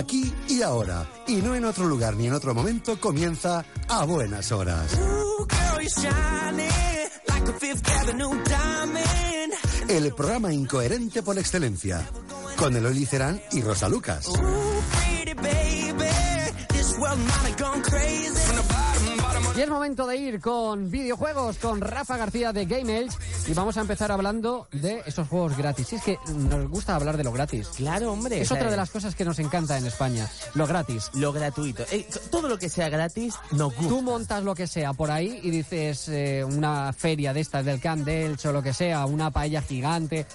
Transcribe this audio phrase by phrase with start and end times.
[0.00, 1.06] aquí y ahora.
[1.26, 4.98] Y no en otro lugar ni en otro momento comienza a buenas horas.
[9.88, 12.06] El programa incoherente por excelencia.
[12.56, 14.28] Con Eloy Cerán y Rosa Lucas.
[19.56, 23.12] Y es momento de ir con videojuegos con Rafa García de Game Edge
[23.50, 25.92] y vamos a empezar hablando de esos juegos gratis.
[25.92, 27.66] Y es que nos gusta hablar de lo gratis.
[27.76, 28.40] Claro, hombre.
[28.40, 31.10] Es otra de las cosas que nos encanta en España, lo gratis.
[31.14, 31.82] Lo gratuito.
[31.90, 33.88] Eh, todo lo que sea gratis nos gusta.
[33.88, 37.80] Tú montas lo que sea por ahí y dices eh, una feria de estas del
[37.80, 40.26] Camp Delch o lo que sea, una paella gigante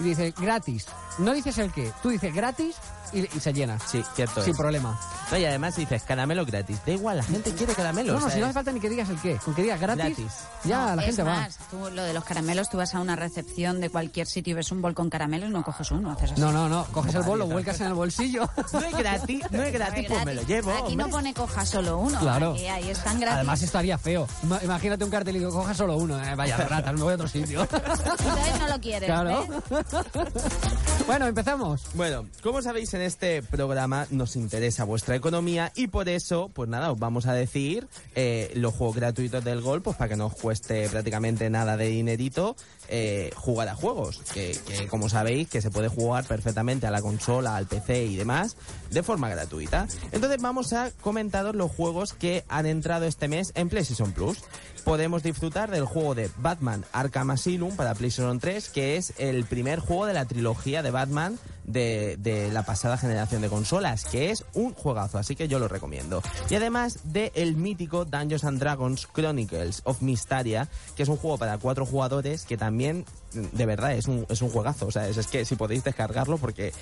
[0.00, 0.86] y dices gratis.
[1.18, 2.74] No dices el qué, tú dices gratis
[3.14, 3.78] y, se llena.
[3.78, 4.42] Sí, cierto.
[4.42, 4.98] Sin problema.
[5.32, 6.78] y además dices caramelo gratis.
[6.84, 8.20] Da igual, la gente quiere caramelos.
[8.20, 9.36] No, no, si no hace falta ni que digas el qué.
[9.36, 10.16] Con que digas gratis,
[10.64, 11.66] ya la gente más, va.
[11.70, 14.70] Tú, lo de los caramelos, tú vas a una recepción de cualquier sitio y ves
[14.72, 16.40] un bol con caramelos, no coges uno, haces así.
[16.40, 16.84] No, no, no.
[16.86, 18.48] Coges el bol, lo vuelcas en el bolsillo.
[18.74, 20.72] No es gratis, no es gratis, pues me lo llevo.
[20.72, 22.18] Aquí no pone coja solo uno.
[22.18, 22.54] Claro.
[22.54, 23.36] ahí están gratis.
[23.36, 24.26] Además estaría feo.
[24.62, 26.22] Imagínate un cartel y digo, coja solo uno.
[26.22, 27.62] Eh, vaya ratas, me voy a otro sitio.
[27.72, 29.06] Entonces no lo quieres.
[29.06, 29.46] Claro.
[31.06, 31.82] bueno, empezamos.
[31.94, 36.90] Bueno, como sabéis, en este programa nos interesa vuestra economía y por eso, pues nada,
[36.92, 40.34] os vamos a decir eh, los juegos gratuitos del Gol, pues para que no os
[40.34, 42.56] cueste prácticamente nada de dinerito
[42.88, 44.58] eh, jugar a juegos, que,
[44.90, 48.56] como sabéis que se puede jugar perfectamente a la consola, al PC y demás
[48.90, 49.88] de forma gratuita.
[50.12, 54.38] Entonces vamos a comentaros los juegos que han entrado este mes en PlayStation Plus.
[54.84, 59.80] Podemos disfrutar del juego de Batman Arkham Asylum para PlayStation 3, que es el primer
[59.80, 64.72] juego de la trilogía de Batman de, la pasada generación de consolas, que es un
[64.72, 66.22] juegazo, así que yo lo recomiendo.
[66.48, 71.38] Y además de el mítico Dungeons and Dragons Chronicles of Mysteria, que es un juego
[71.38, 74.86] para cuatro jugadores que también de verdad es un, es un juegazo.
[74.86, 76.72] O sea, es, que si podéis descargarlo, porque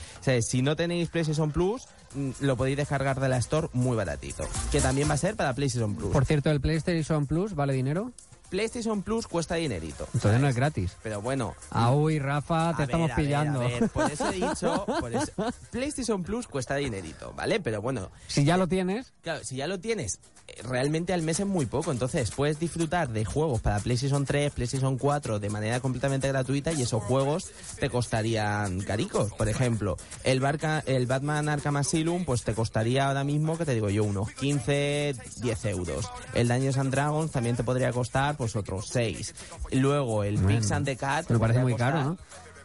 [0.40, 4.44] si no tenéis PlayStation Plus, mm, lo podéis descargar de la Store muy baratito.
[4.70, 6.10] Que también va a ser para PlayStation Plus.
[6.10, 8.12] Por cierto, ¿el PlayStation Plus vale dinero?
[8.52, 10.06] PlayStation Plus cuesta dinerito.
[10.12, 10.92] Entonces no es gratis.
[11.02, 11.54] Pero bueno.
[11.70, 13.62] Ah, uy, Rafa, te estamos pillando.
[13.94, 14.86] por eso he dicho,
[15.70, 17.60] PlayStation Plus cuesta dinerito, ¿vale?
[17.60, 18.10] Pero bueno.
[18.26, 19.14] Si ya lo tienes.
[19.22, 21.92] Claro, si ya lo tienes, eh, realmente al mes es muy poco.
[21.92, 26.82] Entonces puedes disfrutar de juegos para PlayStation 3, PlayStation 4 de manera completamente gratuita y
[26.82, 29.32] esos juegos te costarían caricos.
[29.32, 33.72] Por ejemplo, el, Barca, el Batman Arkham Asylum, pues te costaría ahora mismo, que te
[33.72, 36.10] digo yo, unos 15, 10 euros.
[36.34, 39.34] El Dungeons and Dragons también te podría costar pues otros 6.
[39.70, 41.30] Luego el Pix and the Cat.
[41.30, 42.18] Me parece muy caro, ¿no?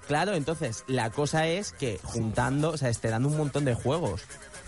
[0.07, 4.23] Claro, entonces la cosa es que juntando, o sea, te dando un montón de juegos.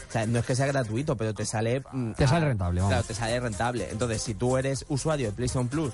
[0.08, 1.81] O sea, no es que sea gratuito, pero te sale...
[1.92, 2.94] Mm, te sale rentable, vamos.
[2.94, 3.90] Claro, te sale rentable.
[3.90, 5.94] Entonces, si tú eres usuario de PlayStation Plus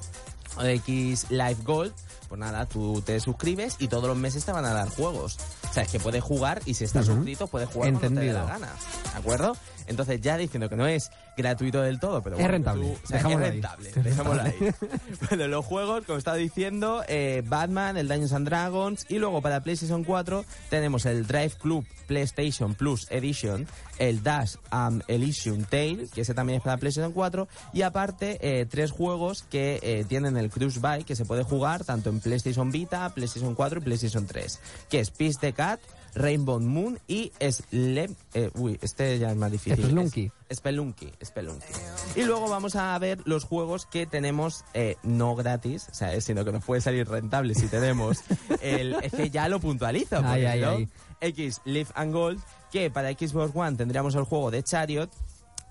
[0.57, 1.93] o de X Live Gold,
[2.27, 5.37] pues nada, tú te suscribes y todos los meses te van a dar juegos.
[5.69, 8.33] O sea, es que puedes jugar y si estás suscrito puedes jugar cuando te dé
[8.33, 8.69] la gana.
[9.13, 9.55] ¿De acuerdo?
[9.87, 12.97] Entonces ya diciendo que no es gratuito del todo, pero es rentable.
[13.09, 13.91] es rentable.
[13.91, 14.53] Dejémoslo ahí.
[15.29, 19.61] bueno, los juegos, como estaba diciendo, eh, Batman, el Dungeons and Dragons y luego para
[19.61, 26.21] PlayStation 4 tenemos el Drive Club PlayStation Plus Edition, el Dash and Elysium Tale, que
[26.21, 30.49] ese también es para PlayStation 4 y aparte eh, tres juegos que eh, tienen el
[30.49, 34.59] Cruise Bike que se puede jugar tanto en PlayStation Vita, PlayStation 4 y PlayStation 3,
[34.89, 35.79] que es Peace the Cat,
[36.15, 38.15] Rainbow Moon y Slem...
[38.33, 39.85] Eh, uy, este ya es más difícil.
[39.85, 40.31] Spelunky.
[40.51, 41.73] Spelunky, Spelunky.
[42.15, 46.43] Y luego vamos a ver los juegos que tenemos eh, no gratis, o sea, sino
[46.43, 48.23] que nos puede salir rentable si tenemos
[48.61, 48.95] el...
[49.03, 50.87] Es que ya lo puntualizo, por ejemplo,
[51.21, 55.11] X Live and Gold, que para Xbox One tendríamos el juego de Chariot,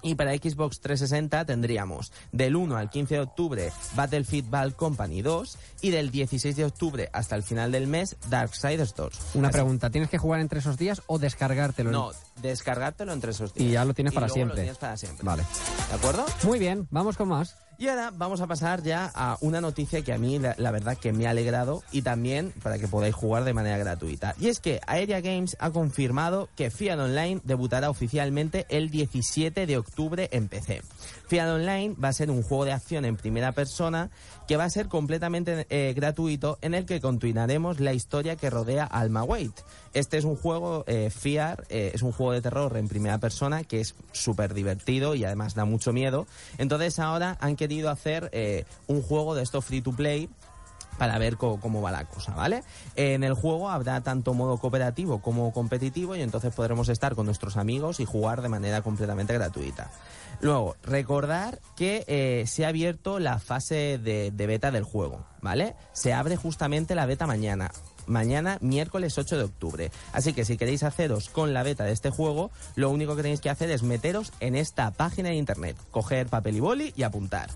[0.04, 5.58] y para Xbox 360 tendríamos del 1 al 15 de octubre Battlefield Ball Company 2
[5.80, 9.20] y del 16 de octubre hasta el final del mes Darksiders 2.
[9.34, 11.90] Una pregunta, ¿tienes que jugar entre esos días o descargártelo?
[11.90, 13.68] No, descargártelo entre esos días.
[13.68, 14.56] Y ya lo tienes para siempre.
[14.56, 15.24] Lo tienes para siempre.
[15.24, 15.42] Vale.
[15.88, 16.24] ¿De acuerdo?
[16.44, 17.56] Muy bien, vamos con más.
[17.76, 21.12] Y ahora vamos a pasar ya a una noticia que a mí la, verdad que
[21.12, 24.36] me ha alegrado y también para que podáis jugar de manera gratuita.
[24.38, 29.76] Y es que Aeria Games ha confirmado que Fiat Online debutará oficialmente el 17 de
[29.76, 30.82] octubre en PC.
[31.26, 34.10] Fiat Online va a ser un juego de acción en primera persona
[34.46, 38.84] que va a ser completamente eh, gratuito en el que continuaremos la historia que rodea
[38.84, 39.52] Alma Wait.
[39.94, 43.64] Este es un juego eh, Fiat, eh, es un juego de terror en primera persona
[43.64, 46.26] que es súper divertido y además da mucho miedo.
[46.58, 50.28] Entonces ahora han querido hacer eh, un juego de esto free to play
[50.98, 52.62] para ver cómo, va la cosa, ¿vale?
[52.96, 57.56] En el juego habrá tanto modo cooperativo como competitivo y entonces podremos estar con nuestros
[57.56, 59.90] amigos y jugar de manera completamente gratuita.
[60.40, 65.74] Luego, recordar que eh, se ha abierto la fase de, beta del juego, ¿vale?
[65.92, 67.70] Se abre justamente la beta mañana.
[68.06, 69.90] Mañana, miércoles 8 de octubre.
[70.12, 73.40] Así que si queréis haceros con la beta de este juego, lo único que tenéis
[73.40, 77.50] que hacer es meteros en esta página de internet, coger papel y boli y apuntar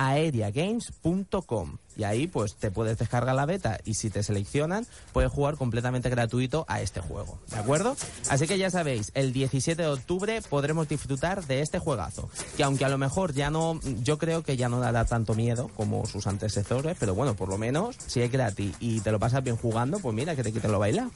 [0.00, 5.56] www.fiaronline.aeriagames.com y ahí pues te puedes descargar la beta y si te seleccionan puedes jugar
[5.56, 7.96] completamente gratuito a este juego, ¿de acuerdo?
[8.30, 12.84] Así que ya sabéis, el 17 de octubre podremos disfrutar de este juegazo, que aunque
[12.84, 16.26] a lo mejor ya no, yo creo que ya no dará tanto miedo como sus
[16.26, 19.98] antecesores, pero bueno, por lo menos si es gratis y te lo pasas bien jugando,
[19.98, 21.10] pues mira que te quiten lo baila.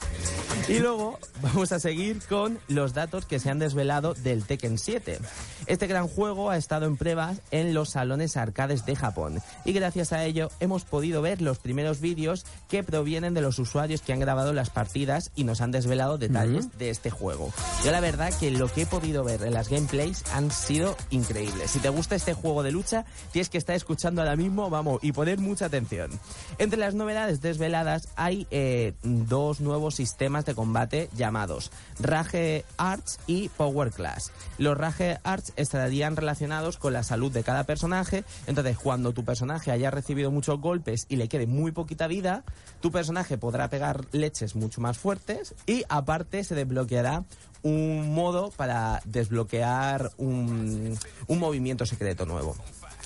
[0.68, 5.18] Y luego vamos a seguir con los datos que se han desvelado del Tekken 7.
[5.66, 10.12] Este gran juego ha estado en pruebas en los salones arcades de Japón y gracias
[10.12, 14.20] a ello hemos podido ver los primeros vídeos que provienen de los usuarios que han
[14.20, 17.52] grabado las partidas y nos han desvelado detalles de este juego.
[17.84, 21.70] Yo la verdad que lo que he podido ver en las gameplays han sido increíbles.
[21.70, 25.12] Si te gusta este juego de lucha, tienes que estar escuchando ahora mismo, vamos, y
[25.12, 26.10] poner mucha atención.
[26.58, 31.70] Entre las novedades desveladas hay eh, dos nuevos sistemas de combate llamados
[32.00, 34.32] Rage Arts y Power Class.
[34.58, 39.70] Los Rage Arts estarían relacionados con la salud de cada personaje, entonces cuando tu personaje
[39.70, 42.44] haya recibido muchos golpes y le quede muy poquita vida,
[42.80, 47.24] tu personaje podrá pegar leches mucho más fuertes y aparte se desbloqueará
[47.62, 52.54] un modo para desbloquear un, un movimiento secreto nuevo.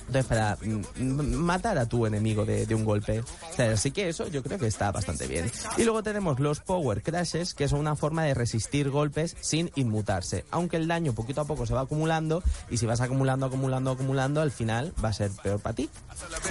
[0.09, 3.23] Entonces, para mm, matar a tu enemigo de, un golpe.
[3.57, 5.51] Así que eso yo creo que está bastante bien.
[5.77, 10.45] Y luego tenemos los Power Crashes, que son una forma de resistir golpes sin inmutarse.
[10.49, 12.41] Aunque el daño poquito a poco se va acumulando,
[12.71, 15.89] y si vas acumulando, acumulando, acumulando, al final va a ser peor para ti.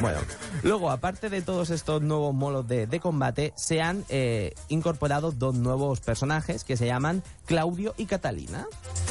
[0.00, 0.18] Bueno,
[0.62, 5.56] luego, aparte de todos estos nuevos modos de, de combate, se han eh, incorporado dos
[5.56, 8.66] nuevos personajes que se llaman Claudio y Catalina.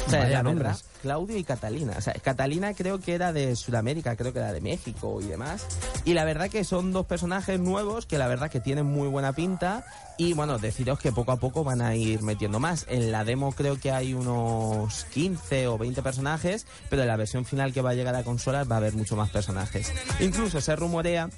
[0.06, 0.68] O sea, Vaya la nombres.
[0.68, 1.96] verdad, Claudio y Catalina.
[1.98, 5.66] O sea, Catalina creo que era de Sudamérica, creo que era de México y demás.
[6.06, 9.34] Y la verdad que son dos personajes nuevos que la verdad que tienen muy buena
[9.34, 9.84] pinta.
[10.18, 12.86] Y bueno, deciros que poco a poco van a ir metiendo más.
[12.90, 17.44] En la demo creo que hay unos 15 o 20 personajes, pero en la versión
[17.44, 19.92] final que va a llegar a consolas va a haber mucho más personajes.
[20.20, 21.30] Incluso se rumorea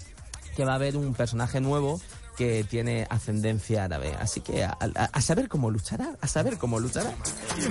[0.56, 2.02] que va a haber un personaje nuevo
[2.40, 4.16] que tiene ascendencia árabe.
[4.18, 7.14] Así que a, a- a saber cómo luchará, a saber cómo luchará.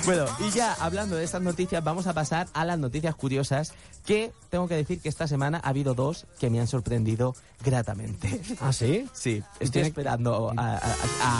[0.05, 3.73] Bueno, y ya hablando de estas noticias, vamos a pasar a las noticias curiosas
[4.05, 7.35] que tengo que decir que esta semana ha habido dos que me han sorprendido
[7.65, 8.41] gratamente.
[8.61, 9.09] ¿Ah, sí?
[9.15, 10.53] Sí, estoy esperando.
[10.55, 10.81] a-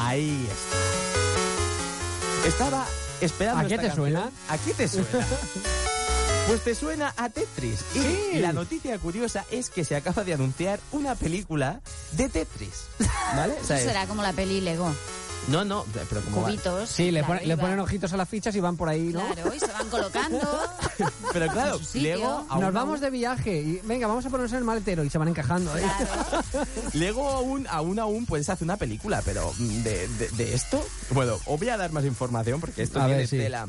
[0.09, 2.49] ahí está.
[2.49, 2.87] Estaba
[3.21, 3.61] esperando.
[3.61, 4.11] ¿A qué esta te canción.
[4.11, 4.31] suena?
[4.49, 5.27] ¿A qué te suena?
[6.49, 7.81] Pues te suena a Tetris.
[7.95, 8.39] Y Sí.
[8.41, 11.81] la noticia curiosa es que se acaba de anunciar una película
[12.13, 12.87] de Tetris.
[13.37, 13.53] ¿Vale?
[13.53, 14.91] O Eso sea, es- será como la peli Lego.
[15.49, 16.91] No, no, pero como va- Cubitos.
[16.91, 19.27] Sí, le, pone- ponen ojitos a las fichas y van por ahí, ¿no?
[19.33, 20.41] Claro, y se van colocando.
[21.33, 21.81] Pero claro.
[21.95, 25.11] Lego aún, Nos vamos de viaje y venga, vamos a ponernos en el maletero y
[25.11, 25.75] se van encajando.
[25.77, 25.83] ¿eh?
[25.99, 26.67] Claro.
[26.95, 31.39] Lego aún, aún, aún puedes hacer una película, pero mm, de, de- de esto, bueno,
[31.47, 33.37] os voy a dar más información porque esto A viene ver, sí.
[33.39, 33.69] de la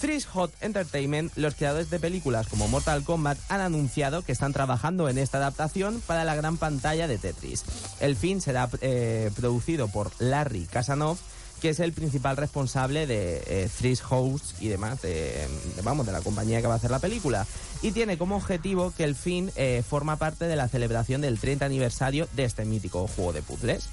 [0.00, 5.08] Threes Hot Entertainment, los creadores de películas como Mortal Kombat, han anunciado que están trabajando
[5.08, 7.64] en esta adaptación para la gran pantalla de Tetris.
[8.00, 11.18] El film será eh, producido por Larry Casanov,
[11.60, 15.46] que es el principal responsable de eh, Threes Hosts y demás, de,
[15.82, 17.46] vamos, de la compañía que va a hacer la película.
[17.82, 21.64] Y tiene como objetivo que el film eh, forma parte de la celebración del 30
[21.64, 23.88] aniversario de este mítico juego de puzzles.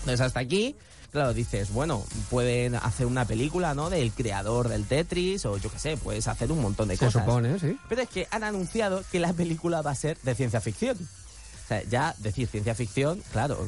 [0.00, 0.76] Entonces hasta aquí,
[1.12, 3.90] claro, dices, bueno, pueden hacer una película, ¿no?
[3.90, 7.24] Del creador del Tetris o yo qué sé, puedes hacer un montón de Se cosas.
[7.24, 7.78] supone, sí.
[7.88, 10.96] Pero es que han anunciado que la película va a ser de ciencia ficción.
[10.96, 13.58] O sea, ya decir ciencia ficción, claro,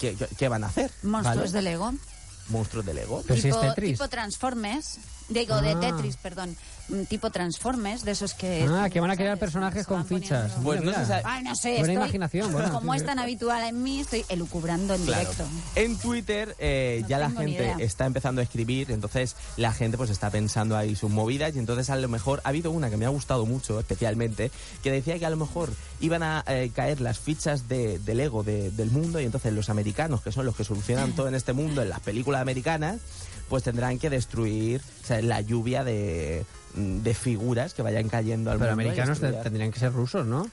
[0.00, 0.90] ¿qué, qué- qué- van a hacer?
[1.02, 1.52] Monstruos ¿Vale?
[1.52, 1.92] de Lego.
[2.48, 3.22] Monstruos de Lego.
[3.26, 3.92] Pero si es tipo, Tetris.
[3.98, 4.98] tipo Transformers.
[5.28, 5.80] Digo, de Ah.
[5.80, 6.54] Tetris, perdón.
[6.88, 8.68] Mm, Tipo Transformers, de esos que...
[8.70, 10.52] Ah, que van a crear personajes con fichas.
[10.62, 11.22] Pues no se sabe.
[11.42, 12.70] No sé, Buena imaginación, bueno.
[12.72, 15.20] Como es tan habitual en mí, estoy elucubrando en Claro.
[15.22, 15.44] directo.
[15.76, 20.10] En Twitter eh, No ya la gente está empezando a escribir, entonces la gente pues
[20.10, 23.06] está pensando ahí sus movidas y entonces a lo mejor ha habido una que me
[23.06, 24.50] ha gustado mucho especialmente,
[24.82, 28.42] que decía que a lo mejor iban a eh, caer las fichas de, del ego
[28.42, 31.54] de- del mundo y entonces los americanos, que son los que solucionan todo en este
[31.54, 32.98] mundo en las películas americanas,
[33.48, 38.58] pues tendrán que destruir o sea, la lluvia de, de figuras que vayan cayendo al
[38.58, 38.82] Pero mundo.
[38.82, 40.48] americanos tendrían que ser rusos, ¿no?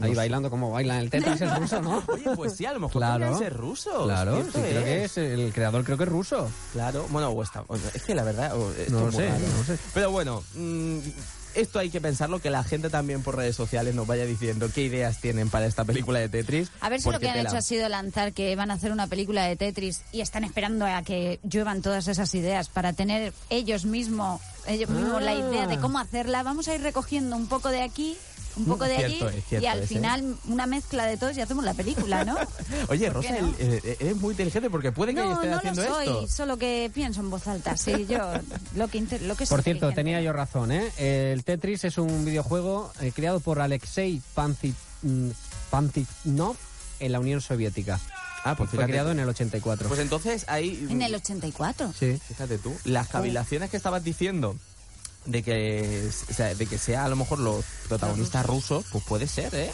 [0.00, 2.02] Ahí bailando como bailan el Tetris es ruso, ¿no?
[2.08, 3.38] Oye, pues sí, a lo mejor Claro.
[3.38, 4.04] ser rusos.
[4.04, 6.48] Claro, sí, creo que es el creador creo que es ruso.
[6.72, 9.64] Claro, bueno, o está, o- es que la verdad, o- No lo sé, no lo
[9.64, 9.78] sé.
[9.94, 10.98] Pero bueno, mm,
[11.54, 14.82] esto hay que pensarlo, que la gente también por redes sociales nos vaya diciendo qué
[14.82, 16.70] ideas tienen para esta película de Tetris.
[16.80, 19.06] A ver si lo que han hecho ha sido lanzar que van a hacer una
[19.06, 23.84] película de Tetris y están esperando a que lluevan todas esas ideas para tener ellos
[23.84, 25.34] mismos ellos mismos la Ah.
[25.34, 26.42] idea de cómo hacerla.
[26.42, 28.16] Vamos a ir recogiendo un poco de aquí
[28.56, 29.88] un poco de allí Cierto es, cierto y al es, ¿eh?
[29.88, 32.36] final una mezcla de todos y hacemos la película, ¿no?
[32.88, 33.54] Oye, ¿Por qué Rosa, no?
[33.58, 36.28] el- eh, eres muy inteligente porque puede que No, esté no lo haciendo soy, esto.
[36.28, 37.76] solo que pienso en voz alta.
[37.76, 38.18] Sí, yo
[38.76, 40.90] lo que, inter- lo que es Por cierto, tenía yo razón, ¿eh?
[40.98, 45.30] El Tetris es un videojuego eh, creado por Alexei Panzi- mm,
[47.00, 47.98] en la Unión Soviética.
[48.44, 48.92] Ah, pues Fue fíjate.
[48.92, 49.88] creado en el 84.
[49.88, 50.86] Pues entonces ahí...
[50.90, 51.92] En el 84.
[51.98, 52.18] Sí.
[52.28, 54.54] Fíjate tú, las cavilaciones que estabas diciendo
[55.26, 59.26] de que, o sea, de que sea a lo mejor los protagonistas rusos, pues puede
[59.26, 59.70] ser, ¿eh?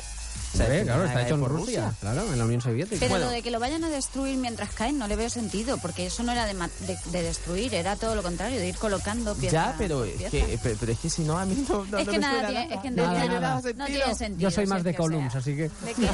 [0.53, 2.97] O sea, Hombre, claro, está hecho en por Rusia, claro, en la Unión Soviética.
[2.99, 3.27] Pero Bueno.
[3.27, 6.23] lo de que lo vayan a destruir mientras caen no le veo sentido, porque eso
[6.25, 9.53] no era de, ma- de, de destruir, era todo lo contrario, de ir colocando pieza
[9.71, 10.31] Ya, pero por es, pieza.
[10.31, 12.19] que, pero, pero es que si no, a mí no, no, es no que me
[12.19, 12.75] nada suena tiene, nada.
[12.75, 13.55] es que Nada, no, tiene- nada.
[13.55, 13.87] no sentido.
[13.87, 14.51] tiene sentido.
[14.51, 16.11] Yo soy más de o sea, Columns, así que ¿de qué?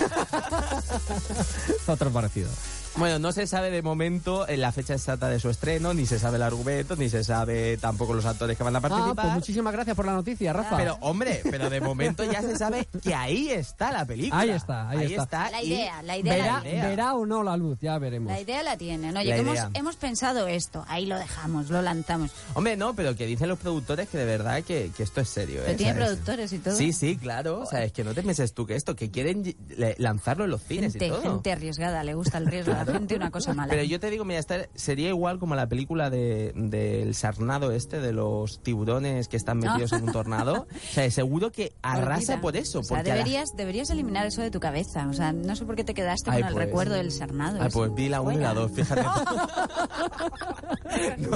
[1.92, 2.50] otro parecido.
[2.98, 6.18] Bueno, no se sabe de momento eh, la fecha exacta de su estreno, ni se
[6.18, 9.14] sabe el argumento, ni se sabe tampoco los actores que van a Ah, participar.
[9.26, 10.78] pues muchísimas gracias por la noticia, Rafa.
[10.78, 14.40] Pero, hombre, pero de momento ya se sabe que ahí está la película.
[14.40, 15.50] Ahí está, ahí está.
[15.50, 16.88] La idea, la idea verá, la idea.
[16.88, 18.32] verá o no la luz, ya veremos.
[18.32, 19.14] La idea la tienen.
[19.14, 19.70] Oye, La que hemos, idea.
[19.74, 22.30] hemos pensado esto, ahí lo dejamos, lo lanzamos.
[22.54, 25.60] Hombre, no, pero que dicen los productores que de verdad que, que esto es serio.
[25.60, 25.76] Pero ¿eh?
[25.76, 26.06] tiene ¿Sabes?
[26.08, 26.74] productores y todo.
[26.76, 27.60] Sí, sí, claro.
[27.60, 29.54] O sea, es que no te pienses tú que esto, que quieren
[29.98, 31.20] lanzarlo en los cines gente, y todo.
[31.20, 33.70] gente arriesgada, le gusta el riesgo a la gente, una cosa mala.
[33.70, 38.00] Pero yo te digo, mira, esta sería igual como la película de- del sarnado este,
[38.00, 40.66] de los tiburones que están metidos en un tornado.
[40.90, 42.40] O sea, seguro que arrasa Olvida.
[42.40, 42.80] por eso.
[42.80, 45.06] O sea, a la- deberías, deberías eliminar eso de tu cabeza.
[45.08, 46.66] O sea, no sé por qué te quedaste Ay, con el pues.
[46.66, 47.58] recuerdo del sarnado.
[47.60, 47.70] Ese.
[47.70, 48.60] pues vi la 1 y la Fuera.
[48.68, 49.02] 2, fíjate.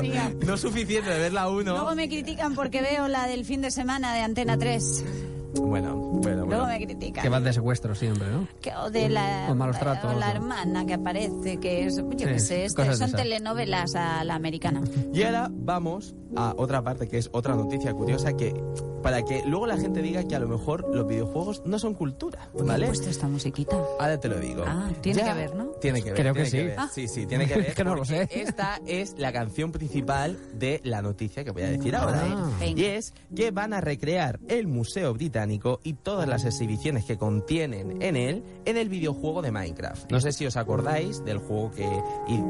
[0.00, 0.30] Mira.
[0.46, 1.62] no suficiente de ver la 1.
[1.72, 5.04] Luego me critican porque veo la del fin de semana de Antena 3.
[5.54, 6.66] Bueno, bueno, Luego bueno.
[6.66, 7.22] me critican.
[7.22, 8.46] Que vas de secuestro siempre, ¿no?
[8.60, 11.96] Que- o de la, O malos tratos, o la o- hermana que aparece, que es,
[11.96, 13.12] yo Sí, qué sé, este- son esas.
[13.12, 14.82] telenovelas a la americana.
[15.12, 18.54] Y ahora vamos a otra parte que es otra noticia curiosa que
[19.02, 22.50] para que luego la gente diga que a lo mejor los videojuegos no son cultura,
[22.52, 22.86] ¿Dónde ¿vale?
[22.86, 23.76] puesto esta musiquita?
[23.98, 24.62] Ahora te lo digo.
[24.66, 25.64] Ah, tiene que ver, ¿no?
[25.80, 26.20] Tiene que ver.
[26.20, 26.56] Creo tiene que sí.
[26.66, 26.74] ver.
[26.78, 26.88] Ah.
[26.92, 27.66] Sí, sí, tiene que ver.
[27.68, 28.28] Es que no lo sé.
[28.30, 32.22] Esta es la canción principal de la noticia que voy a decir ahora.
[32.26, 32.50] Ah.
[32.60, 32.80] Venga.
[32.80, 35.39] Y es que van a recrear el Museo Británico
[35.82, 40.10] y todas las exhibiciones que contienen en él en el videojuego de Minecraft.
[40.10, 41.88] No sé si os acordáis del juego que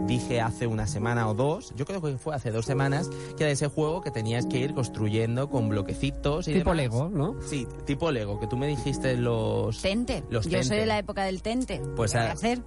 [0.07, 3.53] dije hace una semana o dos, yo creo que fue hace dos semanas, que era
[3.53, 6.77] ese juego que tenías que ir construyendo con bloquecitos y Tipo demás.
[6.77, 7.37] Lego, ¿no?
[7.43, 9.81] Sí, tipo Lego, que tú me dijiste los...
[9.83, 10.25] Tente.
[10.31, 11.81] Los Yo soy de la época del tente.
[11.97, 12.61] Pues ¿Qué a- hacer?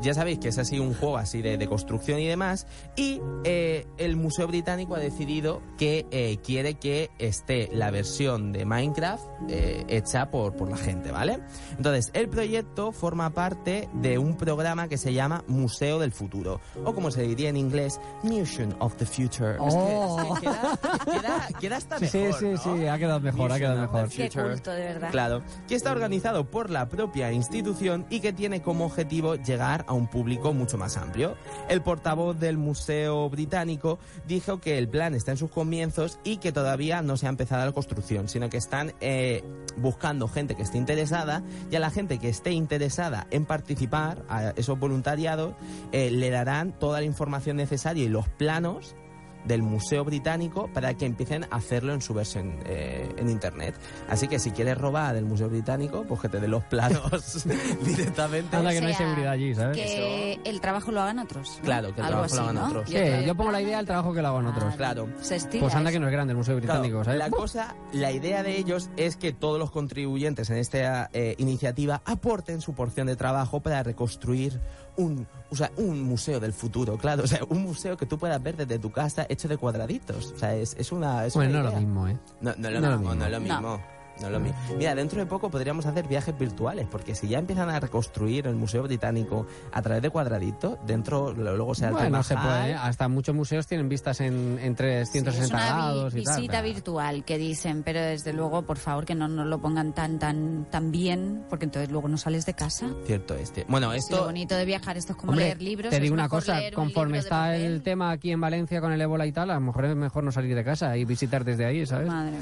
[0.00, 2.66] Ya sabéis que es así un juego así de, de construcción y demás.
[2.96, 8.64] Y eh, el Museo Británico ha decidido que eh, quiere que esté la versión de
[8.64, 11.40] Minecraft eh, hecha por, por la gente, ¿vale?
[11.76, 16.60] Entonces, el proyecto forma parte de un programa que se llama Museo del Futuro.
[16.84, 19.52] O como se diría en inglés, Museum of the Future.
[19.66, 20.34] Es que- Oh.
[20.34, 22.76] es que queda, queda- queda hasta Sí, sí, mejor, sí, ¿no?
[22.76, 24.08] sí, ha quedado mejor, ha quedado mejor.
[24.08, 24.50] the Qué Future.
[24.52, 25.10] culto, de verdad.
[25.10, 29.94] Claro, que está organizado por la propia institución y que tiene como objetivo llegar a
[29.94, 31.36] un público mucho más amplio.
[31.68, 36.52] El portavoz del Museo Británico dijo que el plan está en sus comienzos y que
[36.52, 39.42] todavía no se ha empezado la construcción, sino que están eh,
[39.76, 44.50] buscando gente que esté interesada y a la gente que esté interesada en participar, a
[44.56, 45.54] esos voluntariados,
[45.92, 48.94] eh, le darán toda la información necesaria y los planos
[49.44, 53.74] del Museo Británico para que empiecen a hacerlo en su versión eh, en internet.
[54.08, 57.46] Así que si quieres robar del Museo Británico, pues que te den los planos
[57.84, 58.56] directamente.
[58.56, 59.76] Anda, que O no hay sea, seguridad allí, ¿sabes?
[59.76, 61.56] Que el trabajo lo hagan otros.
[61.58, 61.64] ¿no?
[61.64, 62.66] Claro, que el Algo trabajo lo así, hagan ¿no?
[62.80, 62.90] otros.
[62.90, 64.74] Sí, yo pongo la idea del trabajo que lo hagan otros.
[64.76, 65.08] Claro.
[65.20, 65.96] Se Pues anda eso.
[65.96, 67.18] que no es grande el Museo Claro, Británico, ¿sabes?
[67.18, 72.02] la cosa, la idea de ellos es que todos los contribuyentes en esta eh, iniciativa
[72.04, 74.60] aporten su porción de trabajo para reconstruir
[74.98, 78.42] un, o sea, un museo del futuro, claro, o sea, un museo que tú puedas
[78.42, 81.62] ver desde tu casa hecho de cuadraditos, o sea, es, es una, es Bueno, una
[81.62, 81.86] no es lo idea.
[81.88, 82.18] mismo, ¿eh?
[82.42, 83.80] No, no es lo No es lo mismo, no es lo mismo.
[84.20, 84.58] No es lo mismo.
[84.76, 88.56] Mira, dentro de poco podríamos hacer viajes virtuales, porque si ya empiezan a reconstruir el
[88.56, 92.74] Museo Británico a través de cuadraditos, dentro luego el Bueno, Taj se puede.
[92.74, 96.36] Hasta muchos museos tienen vistas en, en 360 Sí, es una vi- grados y tal.
[96.36, 99.92] visita pero- virtual que dicen, pero desde luego, por favor, que no nos lo pongan
[99.92, 102.88] tan tan tan bien, porque entonces luego no sales de casa.
[103.06, 103.64] Cierto este.
[103.68, 105.90] Bueno, Si lo esto bonito de viajar esto es como Hombre, leer libros.
[105.90, 109.26] te digo una cosa, un conforme está el tema aquí en Valencia con el ébola
[109.26, 111.86] y tal, a lo mejor es mejor no salir de casa y visitar desde ahí,
[111.86, 112.08] ¿sabes?
[112.08, 112.40] Madre mía.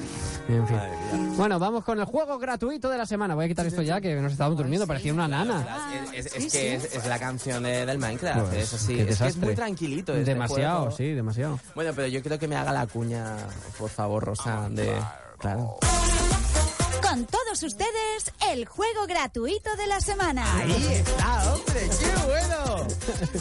[0.56, 0.76] En fin.
[0.76, 1.32] Madre mía.
[1.36, 3.34] Bueno, vamos con el juego gratuito de la semana.
[3.34, 6.10] Voy a quitar esto ya, que nos estábamos durmiendo, parecía una nana.
[6.14, 9.00] Es, que es, es la canción de- del Minecraft, Pues, es así.
[9.00, 10.12] Es que es muy tranquilito.
[10.14, 10.96] este Demasiado, juego.
[10.96, 11.58] sí, demasiado.
[11.74, 13.36] Bueno, pero yo quiero que me haga la cuña,
[13.78, 14.92] por favor, Rosa, de...
[15.38, 15.76] Claro.
[17.02, 20.44] Con todos ustedes, el juego gratuito de la semana.
[20.58, 22.86] Ahí está, hombre, qué bueno.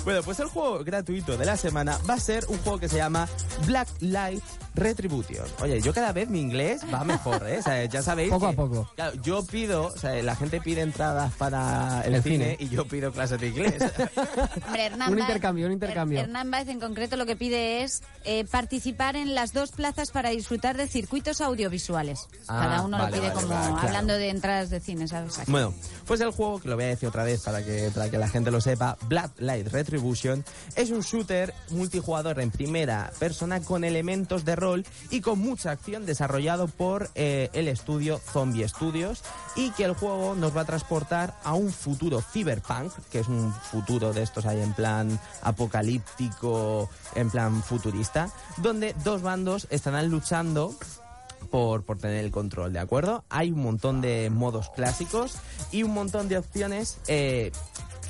[0.04, 2.98] Bueno, pues el juego gratuito de la semana va a ser un juego que se
[2.98, 3.28] llama
[3.66, 4.44] Black Light
[4.76, 5.46] Retribution.
[5.62, 7.60] Oye, yo cada vez mi inglés va mejor, ¿eh?
[7.60, 8.30] O sea, ya sabéis.
[8.30, 8.90] Poco a que, poco.
[8.96, 12.58] claro, yo pido, o sea, la gente pide entradas para el, El cine, cine.
[12.60, 13.76] y yo pido clases de inglés.
[14.68, 16.20] Hombre, Hernán Un Báez- intercambio, un intercambio.
[16.20, 20.12] Her- Hernán Báez en concreto lo que pide es eh, participar en las dos plazas
[20.12, 22.28] para disfrutar de circuitos audiovisuales.
[22.48, 23.88] Ah, Cada uno vale, lo pide vale, como vale, claro.
[23.88, 25.36] hablando de entradas de cine, ¿sabes?
[25.48, 25.74] Bueno,
[26.06, 28.28] pues el juego, que lo voy a decir otra vez para que, para que la
[28.28, 30.44] gente lo sepa, Black Light Retribution,
[30.76, 34.56] es un shooter multijugador en primera persona con elementos de
[35.12, 39.24] y con mucha acción desarrollado por eh, el estudio Zombie Studios
[39.56, 43.54] y que el juego nos va a transportar a un futuro cyberpunk, que es un
[43.54, 50.74] futuro de estos ahí en plan apocalíptico, en plan futurista, donde dos bandos estarán luchando
[51.52, 53.24] por, por tener el control, ¿de acuerdo?
[53.30, 55.36] Hay un montón de modos clásicos
[55.72, 57.52] y un montón de opciones eh,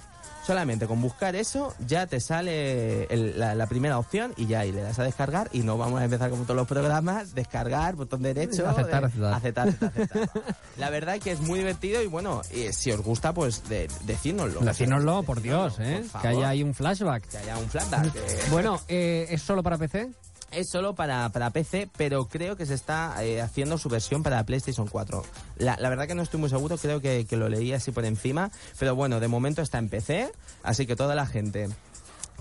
[0.46, 4.70] Solamente con buscar eso ya te sale el- la, la primera opción y ya ahí
[4.70, 8.22] le das a descargar y no vamos a empezar como todos los programas, descargar, botón
[8.22, 9.68] derecho, Aceptar, de- aceptar.
[9.68, 10.44] aceptar, aceptar, aceptar.
[10.76, 14.60] La verdad que es muy divertido y bueno, si os gusta pues de, decídnoslo.
[14.60, 16.04] Decídnoslo, por Dios, ¿eh?
[16.12, 17.26] Por Que haya ahí un flashback.
[17.28, 18.12] Que haya un flashback.
[18.50, 20.10] Bueno, eh, ¿es solo para PC?
[20.50, 24.44] Es solo para, para PC, pero creo que se está eh, haciendo su versión para
[24.44, 25.24] PlayStation 4.
[25.58, 28.04] La, la verdad que no estoy muy seguro, creo que, que lo leí así por
[28.04, 30.30] encima, pero bueno, de momento está en PC,
[30.62, 31.68] así que toda la gente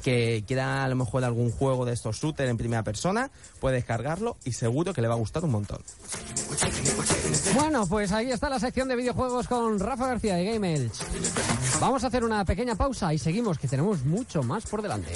[0.04, 4.38] que quiera a lo mejor algún juego de estos shooter en primera persona, puede descargarlo
[4.44, 5.82] y seguro que le va a gustar un montón.
[7.56, 11.00] Bueno, pues ahí está la sección de videojuegos con Rafa García de Game Elch.
[11.80, 15.12] Vamos a hacer una pequeña pausa y seguimos, que tenemos mucho más por delante.